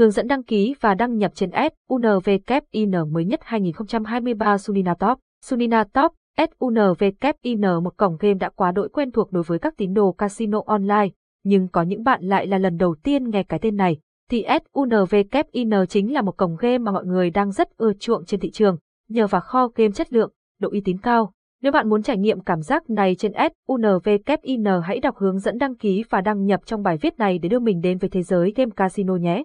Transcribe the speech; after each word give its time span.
Hướng 0.00 0.10
dẫn 0.10 0.28
đăng 0.28 0.42
ký 0.42 0.74
và 0.80 0.94
đăng 0.94 1.18
nhập 1.18 1.32
trên 1.34 1.50
SUNVKIN 1.88 2.90
mới 3.12 3.24
nhất 3.24 3.40
2023 3.42 4.58
Sunina 4.58 4.94
Top. 4.94 5.18
Sunina 5.44 5.84
Top, 5.84 6.12
SUNVKIN 6.38 7.60
một 7.82 7.96
cổng 7.96 8.16
game 8.20 8.34
đã 8.34 8.48
quá 8.48 8.72
đội 8.72 8.88
quen 8.88 9.10
thuộc 9.10 9.32
đối 9.32 9.42
với 9.42 9.58
các 9.58 9.74
tín 9.76 9.94
đồ 9.94 10.12
casino 10.12 10.62
online, 10.66 11.08
nhưng 11.44 11.68
có 11.68 11.82
những 11.82 12.04
bạn 12.04 12.22
lại 12.22 12.46
là 12.46 12.58
lần 12.58 12.76
đầu 12.76 12.94
tiên 13.02 13.30
nghe 13.30 13.42
cái 13.42 13.58
tên 13.58 13.76
này. 13.76 13.96
Thì 14.30 14.46
SUNVKIN 14.74 15.70
chính 15.88 16.12
là 16.12 16.22
một 16.22 16.36
cổng 16.36 16.56
game 16.56 16.78
mà 16.78 16.92
mọi 16.92 17.04
người 17.04 17.30
đang 17.30 17.52
rất 17.52 17.68
ưa 17.76 17.92
chuộng 17.92 18.24
trên 18.24 18.40
thị 18.40 18.50
trường, 18.50 18.76
nhờ 19.08 19.26
vào 19.26 19.40
kho 19.40 19.68
game 19.74 19.92
chất 19.92 20.12
lượng, 20.12 20.32
độ 20.60 20.70
uy 20.70 20.80
tín 20.80 20.98
cao. 20.98 21.32
Nếu 21.62 21.72
bạn 21.72 21.88
muốn 21.88 22.02
trải 22.02 22.18
nghiệm 22.18 22.40
cảm 22.40 22.62
giác 22.62 22.90
này 22.90 23.14
trên 23.14 23.32
SUNVKIN 23.68 24.64
hãy 24.82 25.00
đọc 25.00 25.16
hướng 25.16 25.38
dẫn 25.38 25.58
đăng 25.58 25.76
ký 25.76 26.04
và 26.10 26.20
đăng 26.20 26.46
nhập 26.46 26.60
trong 26.66 26.82
bài 26.82 26.96
viết 26.96 27.18
này 27.18 27.38
để 27.38 27.48
đưa 27.48 27.58
mình 27.58 27.80
đến 27.80 27.98
với 27.98 28.10
thế 28.10 28.22
giới 28.22 28.52
game 28.56 28.70
casino 28.76 29.16
nhé 29.16 29.42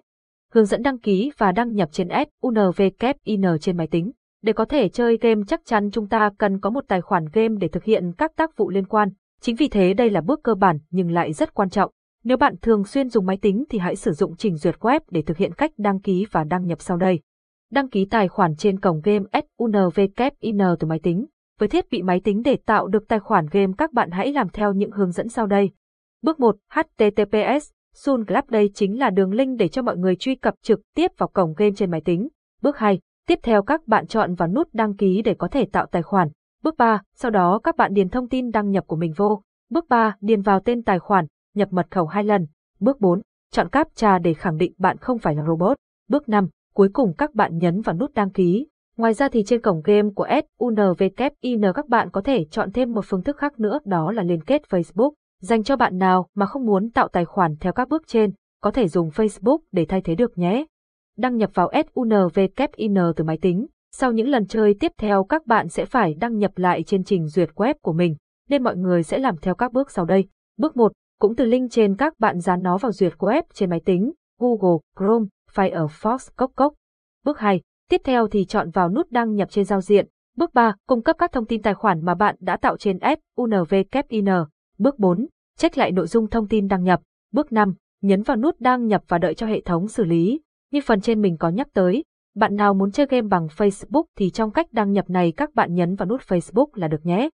hướng 0.56 0.64
dẫn 0.64 0.82
đăng 0.82 0.98
ký 0.98 1.32
và 1.38 1.52
đăng 1.52 1.74
nhập 1.74 1.88
trên 1.92 2.08
SUNVKIN 2.42 3.42
trên 3.60 3.76
máy 3.76 3.86
tính. 3.86 4.10
Để 4.42 4.52
có 4.52 4.64
thể 4.64 4.88
chơi 4.88 5.18
game 5.20 5.42
chắc 5.46 5.60
chắn 5.64 5.90
chúng 5.92 6.08
ta 6.08 6.30
cần 6.38 6.60
có 6.60 6.70
một 6.70 6.84
tài 6.88 7.00
khoản 7.00 7.24
game 7.32 7.54
để 7.60 7.68
thực 7.68 7.84
hiện 7.84 8.12
các 8.18 8.36
tác 8.36 8.56
vụ 8.56 8.70
liên 8.70 8.86
quan. 8.86 9.08
Chính 9.40 9.56
vì 9.56 9.68
thế 9.68 9.94
đây 9.94 10.10
là 10.10 10.20
bước 10.20 10.40
cơ 10.42 10.54
bản, 10.54 10.78
nhưng 10.90 11.10
lại 11.10 11.32
rất 11.32 11.54
quan 11.54 11.70
trọng. 11.70 11.90
Nếu 12.24 12.36
bạn 12.36 12.54
thường 12.62 12.84
xuyên 12.84 13.08
dùng 13.08 13.26
máy 13.26 13.38
tính 13.42 13.64
thì 13.70 13.78
hãy 13.78 13.96
sử 13.96 14.12
dụng 14.12 14.36
trình 14.36 14.56
duyệt 14.56 14.74
web 14.80 15.00
để 15.10 15.22
thực 15.22 15.36
hiện 15.36 15.52
cách 15.52 15.70
đăng 15.78 16.00
ký 16.00 16.26
và 16.30 16.44
đăng 16.44 16.66
nhập 16.66 16.80
sau 16.80 16.96
đây. 16.96 17.20
Đăng 17.70 17.88
ký 17.88 18.04
tài 18.04 18.28
khoản 18.28 18.56
trên 18.56 18.80
cổng 18.80 19.00
game 19.04 19.24
SUNVKIN 19.58 20.58
từ 20.80 20.86
máy 20.86 21.00
tính. 21.02 21.26
Với 21.58 21.68
thiết 21.68 21.90
bị 21.90 22.02
máy 22.02 22.20
tính 22.20 22.42
để 22.44 22.56
tạo 22.66 22.86
được 22.86 23.08
tài 23.08 23.20
khoản 23.20 23.46
game 23.50 23.72
các 23.78 23.92
bạn 23.92 24.10
hãy 24.10 24.32
làm 24.32 24.48
theo 24.48 24.72
những 24.72 24.90
hướng 24.90 25.12
dẫn 25.12 25.28
sau 25.28 25.46
đây. 25.46 25.70
Bước 26.22 26.40
1. 26.40 26.56
HTTPS 26.70 27.75
Sun 27.96 28.24
Club 28.24 28.44
đây 28.50 28.70
chính 28.74 28.98
là 28.98 29.10
đường 29.10 29.32
link 29.32 29.58
để 29.58 29.68
cho 29.68 29.82
mọi 29.82 29.96
người 29.96 30.16
truy 30.16 30.34
cập 30.34 30.54
trực 30.62 30.80
tiếp 30.94 31.10
vào 31.18 31.28
cổng 31.28 31.54
game 31.56 31.70
trên 31.76 31.90
máy 31.90 32.00
tính. 32.00 32.28
Bước 32.62 32.78
2. 32.78 33.00
Tiếp 33.26 33.38
theo 33.42 33.62
các 33.62 33.86
bạn 33.86 34.06
chọn 34.06 34.34
vào 34.34 34.48
nút 34.48 34.68
đăng 34.72 34.96
ký 34.96 35.22
để 35.22 35.34
có 35.34 35.48
thể 35.48 35.66
tạo 35.72 35.86
tài 35.86 36.02
khoản. 36.02 36.28
Bước 36.62 36.76
3. 36.76 37.02
Sau 37.14 37.30
đó 37.30 37.60
các 37.64 37.76
bạn 37.76 37.94
điền 37.94 38.08
thông 38.08 38.28
tin 38.28 38.50
đăng 38.50 38.70
nhập 38.70 38.84
của 38.86 38.96
mình 38.96 39.12
vô. 39.16 39.42
Bước 39.70 39.88
3. 39.88 40.16
Điền 40.20 40.42
vào 40.42 40.60
tên 40.60 40.82
tài 40.82 40.98
khoản, 40.98 41.26
nhập 41.54 41.68
mật 41.72 41.86
khẩu 41.90 42.06
hai 42.06 42.24
lần. 42.24 42.46
Bước 42.80 43.00
4. 43.00 43.20
Chọn 43.52 43.68
captcha 43.68 44.18
để 44.18 44.34
khẳng 44.34 44.56
định 44.56 44.72
bạn 44.78 44.96
không 44.96 45.18
phải 45.18 45.34
là 45.34 45.44
robot. 45.46 45.76
Bước 46.08 46.28
5. 46.28 46.48
Cuối 46.74 46.88
cùng 46.92 47.12
các 47.18 47.34
bạn 47.34 47.58
nhấn 47.58 47.80
vào 47.80 47.96
nút 47.96 48.14
đăng 48.14 48.30
ký. 48.30 48.66
Ngoài 48.96 49.14
ra 49.14 49.28
thì 49.28 49.44
trên 49.46 49.60
cổng 49.60 49.82
game 49.84 50.08
của 50.14 50.26
SUNVKIN 50.58 51.62
các 51.74 51.88
bạn 51.88 52.10
có 52.10 52.20
thể 52.20 52.44
chọn 52.50 52.72
thêm 52.72 52.92
một 52.92 53.04
phương 53.08 53.22
thức 53.22 53.36
khác 53.36 53.60
nữa 53.60 53.78
đó 53.84 54.12
là 54.12 54.22
liên 54.22 54.44
kết 54.44 54.62
Facebook. 54.70 55.12
Dành 55.40 55.62
cho 55.62 55.76
bạn 55.76 55.98
nào 55.98 56.28
mà 56.34 56.46
không 56.46 56.66
muốn 56.66 56.90
tạo 56.90 57.08
tài 57.08 57.24
khoản 57.24 57.56
theo 57.60 57.72
các 57.72 57.88
bước 57.88 58.02
trên, 58.06 58.32
có 58.62 58.70
thể 58.70 58.88
dùng 58.88 59.08
Facebook 59.08 59.58
để 59.72 59.84
thay 59.88 60.00
thế 60.00 60.14
được 60.14 60.38
nhé. 60.38 60.64
Đăng 61.16 61.36
nhập 61.36 61.50
vào 61.54 61.70
SUNVKIN 61.72 62.94
từ 63.16 63.24
máy 63.24 63.38
tính. 63.42 63.66
Sau 63.92 64.12
những 64.12 64.28
lần 64.28 64.46
chơi 64.46 64.74
tiếp 64.80 64.92
theo 64.98 65.24
các 65.24 65.46
bạn 65.46 65.68
sẽ 65.68 65.84
phải 65.84 66.14
đăng 66.14 66.38
nhập 66.38 66.52
lại 66.56 66.82
trên 66.82 67.04
trình 67.04 67.26
duyệt 67.26 67.50
web 67.54 67.74
của 67.82 67.92
mình, 67.92 68.16
nên 68.48 68.62
mọi 68.62 68.76
người 68.76 69.02
sẽ 69.02 69.18
làm 69.18 69.36
theo 69.36 69.54
các 69.54 69.72
bước 69.72 69.90
sau 69.90 70.04
đây. 70.04 70.28
Bước 70.58 70.76
1, 70.76 70.92
cũng 71.20 71.36
từ 71.36 71.44
link 71.44 71.70
trên 71.70 71.96
các 71.96 72.18
bạn 72.18 72.40
dán 72.40 72.62
nó 72.62 72.78
vào 72.78 72.92
duyệt 72.92 73.12
web 73.18 73.42
trên 73.52 73.70
máy 73.70 73.80
tính, 73.84 74.12
Google, 74.40 74.78
Chrome, 74.98 75.26
Firefox, 75.54 76.18
Cốc 76.36 76.52
Cốc. 76.56 76.74
Bước 77.24 77.38
2, 77.38 77.60
tiếp 77.90 78.00
theo 78.04 78.28
thì 78.28 78.44
chọn 78.44 78.70
vào 78.70 78.88
nút 78.88 79.10
đăng 79.10 79.34
nhập 79.34 79.50
trên 79.50 79.64
giao 79.64 79.80
diện. 79.80 80.06
Bước 80.36 80.54
3, 80.54 80.74
cung 80.86 81.02
cấp 81.02 81.16
các 81.18 81.32
thông 81.32 81.46
tin 81.46 81.62
tài 81.62 81.74
khoản 81.74 82.04
mà 82.04 82.14
bạn 82.14 82.36
đã 82.40 82.56
tạo 82.56 82.76
trên 82.76 82.98
SUNVKIN. 83.36 84.26
Bước 84.78 84.98
4, 84.98 85.26
check 85.58 85.78
lại 85.78 85.92
nội 85.92 86.06
dung 86.06 86.26
thông 86.26 86.48
tin 86.48 86.68
đăng 86.68 86.84
nhập. 86.84 87.00
Bước 87.32 87.52
5, 87.52 87.74
nhấn 88.02 88.22
vào 88.22 88.36
nút 88.36 88.60
đăng 88.60 88.86
nhập 88.86 89.02
và 89.08 89.18
đợi 89.18 89.34
cho 89.34 89.46
hệ 89.46 89.60
thống 89.60 89.88
xử 89.88 90.04
lý. 90.04 90.40
Như 90.72 90.80
phần 90.86 91.00
trên 91.00 91.20
mình 91.20 91.36
có 91.36 91.48
nhắc 91.48 91.68
tới, 91.72 92.04
bạn 92.34 92.56
nào 92.56 92.74
muốn 92.74 92.90
chơi 92.90 93.06
game 93.06 93.28
bằng 93.28 93.46
Facebook 93.46 94.04
thì 94.18 94.30
trong 94.30 94.50
cách 94.50 94.72
đăng 94.72 94.92
nhập 94.92 95.10
này 95.10 95.32
các 95.32 95.54
bạn 95.54 95.74
nhấn 95.74 95.94
vào 95.94 96.08
nút 96.08 96.20
Facebook 96.20 96.66
là 96.74 96.88
được 96.88 97.06
nhé. 97.06 97.28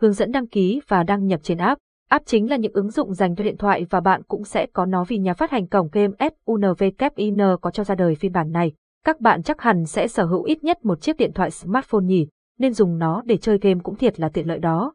Hướng 0.00 0.12
dẫn 0.12 0.32
đăng 0.32 0.46
ký 0.46 0.80
và 0.88 1.02
đăng 1.02 1.26
nhập 1.26 1.40
trên 1.42 1.58
app. 1.58 1.80
App 2.08 2.26
chính 2.26 2.50
là 2.50 2.56
những 2.56 2.72
ứng 2.72 2.90
dụng 2.90 3.14
dành 3.14 3.36
cho 3.36 3.44
điện 3.44 3.56
thoại 3.56 3.86
và 3.90 4.00
bạn 4.00 4.22
cũng 4.22 4.44
sẽ 4.44 4.66
có 4.66 4.86
nó 4.86 5.04
vì 5.04 5.18
nhà 5.18 5.34
phát 5.34 5.50
hành 5.50 5.66
cổng 5.66 5.88
game 5.92 6.14
SUNVKIN 6.46 7.36
có 7.60 7.70
cho 7.70 7.84
ra 7.84 7.94
đời 7.94 8.14
phiên 8.14 8.32
bản 8.32 8.52
này. 8.52 8.72
Các 9.04 9.20
bạn 9.20 9.42
chắc 9.42 9.60
hẳn 9.60 9.86
sẽ 9.86 10.08
sở 10.08 10.24
hữu 10.24 10.42
ít 10.42 10.64
nhất 10.64 10.84
một 10.84 11.00
chiếc 11.00 11.16
điện 11.16 11.32
thoại 11.32 11.50
smartphone 11.50 12.04
nhỉ, 12.04 12.26
nên 12.58 12.72
dùng 12.72 12.98
nó 12.98 13.22
để 13.24 13.36
chơi 13.36 13.58
game 13.58 13.80
cũng 13.82 13.96
thiệt 13.96 14.20
là 14.20 14.28
tiện 14.28 14.48
lợi 14.48 14.58
đó. 14.58 14.94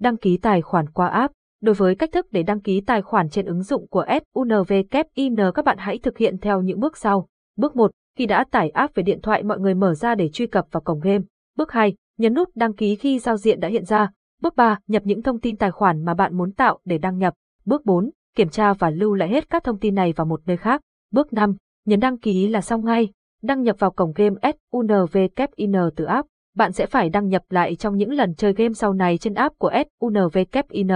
Đăng 0.00 0.16
ký 0.16 0.36
tài 0.36 0.62
khoản 0.62 0.88
qua 0.90 1.08
app. 1.08 1.34
Đối 1.62 1.74
với 1.74 1.94
cách 1.94 2.12
thức 2.12 2.26
để 2.30 2.42
đăng 2.42 2.60
ký 2.60 2.80
tài 2.80 3.02
khoản 3.02 3.28
trên 3.28 3.46
ứng 3.46 3.62
dụng 3.62 3.86
của 3.88 4.04
SUNVKIN 4.34 5.36
các 5.54 5.64
bạn 5.64 5.78
hãy 5.78 5.98
thực 5.98 6.18
hiện 6.18 6.38
theo 6.38 6.60
những 6.60 6.80
bước 6.80 6.96
sau. 6.96 7.28
Bước 7.56 7.76
1, 7.76 7.90
khi 8.18 8.26
đã 8.26 8.44
tải 8.50 8.70
app 8.70 8.94
về 8.94 9.02
điện 9.02 9.20
thoại 9.22 9.42
mọi 9.42 9.58
người 9.58 9.74
mở 9.74 9.94
ra 9.94 10.14
để 10.14 10.28
truy 10.32 10.46
cập 10.46 10.66
vào 10.70 10.80
cổng 10.80 11.00
game. 11.00 11.24
Bước 11.56 11.72
2, 11.72 11.94
nhấn 12.18 12.34
nút 12.34 12.48
đăng 12.54 12.72
ký 12.72 12.96
khi 12.96 13.18
giao 13.18 13.36
diện 13.36 13.60
đã 13.60 13.68
hiện 13.68 13.84
ra. 13.84 14.10
Bước 14.42 14.56
3, 14.56 14.78
nhập 14.86 15.02
những 15.04 15.22
thông 15.22 15.40
tin 15.40 15.56
tài 15.56 15.70
khoản 15.70 16.04
mà 16.04 16.14
bạn 16.14 16.36
muốn 16.36 16.52
tạo 16.52 16.78
để 16.84 16.98
đăng 16.98 17.18
nhập. 17.18 17.34
Bước 17.64 17.84
4, 17.84 18.10
kiểm 18.36 18.48
tra 18.48 18.72
và 18.72 18.90
lưu 18.90 19.14
lại 19.14 19.28
hết 19.28 19.50
các 19.50 19.64
thông 19.64 19.78
tin 19.78 19.94
này 19.94 20.12
vào 20.16 20.26
một 20.26 20.40
nơi 20.46 20.56
khác. 20.56 20.80
Bước 21.12 21.32
5, 21.32 21.56
nhấn 21.86 22.00
đăng 22.00 22.18
ký 22.18 22.48
là 22.48 22.60
xong 22.60 22.84
ngay. 22.84 23.08
Đăng 23.42 23.62
nhập 23.62 23.76
vào 23.78 23.90
cổng 23.90 24.12
game 24.14 24.52
SUNVKIN 24.72 25.72
từ 25.96 26.04
app. 26.04 26.28
Bạn 26.56 26.72
sẽ 26.72 26.86
phải 26.86 27.10
đăng 27.10 27.28
nhập 27.28 27.42
lại 27.50 27.76
trong 27.76 27.96
những 27.96 28.12
lần 28.12 28.34
chơi 28.34 28.52
game 28.52 28.74
sau 28.74 28.92
này 28.92 29.18
trên 29.18 29.34
app 29.34 29.58
của 29.58 29.70
SUNVKIN 30.00 30.88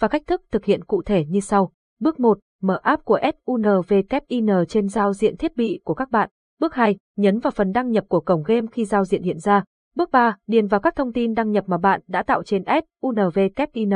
và 0.00 0.08
cách 0.08 0.22
thức 0.26 0.42
thực 0.52 0.64
hiện 0.64 0.84
cụ 0.84 1.02
thể 1.02 1.24
như 1.24 1.40
sau. 1.40 1.72
Bước 2.00 2.20
1, 2.20 2.38
mở 2.62 2.80
app 2.82 3.04
của 3.04 3.18
SUNVKIN 3.46 4.46
trên 4.68 4.88
giao 4.88 5.12
diện 5.12 5.36
thiết 5.36 5.56
bị 5.56 5.80
của 5.84 5.94
các 5.94 6.10
bạn. 6.10 6.30
Bước 6.60 6.74
2, 6.74 6.96
nhấn 7.16 7.38
vào 7.38 7.50
phần 7.50 7.72
đăng 7.72 7.90
nhập 7.90 8.04
của 8.08 8.20
cổng 8.20 8.42
game 8.42 8.66
khi 8.72 8.84
giao 8.84 9.04
diện 9.04 9.22
hiện 9.22 9.38
ra. 9.38 9.64
Bước 9.96 10.10
3, 10.10 10.36
điền 10.46 10.66
vào 10.66 10.80
các 10.80 10.96
thông 10.96 11.12
tin 11.12 11.34
đăng 11.34 11.50
nhập 11.50 11.64
mà 11.66 11.78
bạn 11.78 12.00
đã 12.06 12.22
tạo 12.22 12.42
trên 12.42 12.64
SUNVKIN. 13.02 13.90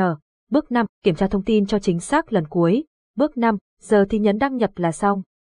Bước 0.51 0.71
5, 0.71 0.85
kiểm 1.03 1.15
tra 1.15 1.27
thông 1.27 1.43
tin 1.43 1.65
cho 1.65 1.79
chính 1.79 1.99
xác 1.99 2.33
lần 2.33 2.47
cuối. 2.47 2.85
Bước 3.15 3.37
5, 3.37 3.57
giờ 3.81 4.05
thì 4.09 4.19
nhấn 4.19 4.37
đăng 4.37 4.57
nhập 4.57 4.71
là 4.75 4.91
xong. 4.91 5.21